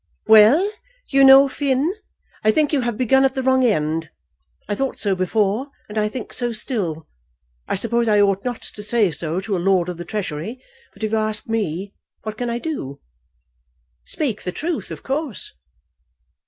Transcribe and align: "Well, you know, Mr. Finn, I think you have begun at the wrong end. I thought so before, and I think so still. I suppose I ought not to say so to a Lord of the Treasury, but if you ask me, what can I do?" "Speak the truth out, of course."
"Well, 0.25 0.67
you 1.09 1.23
know, 1.23 1.47
Mr. 1.47 1.51
Finn, 1.51 1.93
I 2.43 2.49
think 2.49 2.73
you 2.73 2.81
have 2.81 2.97
begun 2.97 3.23
at 3.23 3.35
the 3.35 3.43
wrong 3.43 3.63
end. 3.63 4.09
I 4.67 4.73
thought 4.73 4.97
so 4.97 5.13
before, 5.15 5.69
and 5.87 5.95
I 5.95 6.09
think 6.09 6.33
so 6.33 6.51
still. 6.53 7.07
I 7.67 7.75
suppose 7.75 8.07
I 8.07 8.19
ought 8.19 8.43
not 8.43 8.63
to 8.63 8.81
say 8.81 9.11
so 9.11 9.39
to 9.41 9.55
a 9.55 9.61
Lord 9.61 9.89
of 9.89 9.97
the 9.97 10.03
Treasury, 10.03 10.59
but 10.95 11.03
if 11.03 11.11
you 11.11 11.19
ask 11.19 11.45
me, 11.47 11.93
what 12.23 12.35
can 12.35 12.49
I 12.49 12.57
do?" 12.57 12.99
"Speak 14.03 14.41
the 14.41 14.51
truth 14.51 14.85
out, 14.87 14.91
of 14.97 15.03
course." 15.03 15.53